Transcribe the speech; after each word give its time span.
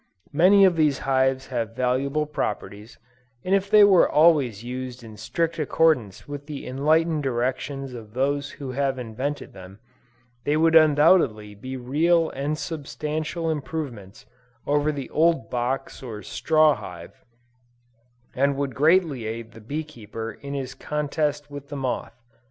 Many 0.33 0.65
of 0.65 0.77
these 0.77 0.97
hives 0.97 1.45
have 1.53 1.75
valuable 1.75 2.25
properties, 2.25 2.97
and 3.45 3.53
if 3.53 3.69
they 3.69 3.83
were 3.83 4.09
always 4.09 4.63
used 4.63 5.03
in 5.03 5.15
strict 5.15 5.59
accordance 5.59 6.27
with 6.27 6.47
the 6.47 6.65
enlightened 6.65 7.21
directions 7.21 7.93
of 7.93 8.15
those 8.15 8.49
who 8.49 8.71
have 8.71 8.97
invented 8.97 9.53
them, 9.53 9.77
they 10.43 10.57
would 10.57 10.73
undoubtedly 10.75 11.53
be 11.53 11.77
real 11.77 12.31
and 12.31 12.57
substantial 12.57 13.47
improvements 13.51 14.25
over 14.65 14.91
the 14.91 15.07
old 15.11 15.51
box 15.51 16.01
or 16.01 16.23
straw 16.23 16.73
hive, 16.73 17.23
and 18.33 18.55
would 18.57 18.73
greatly 18.73 19.27
aid 19.27 19.51
the 19.51 19.61
bee 19.61 19.83
keeper 19.83 20.31
in 20.31 20.55
his 20.55 20.73
contest 20.73 21.51
with 21.51 21.69
the 21.69 21.77
moth. 21.77 22.17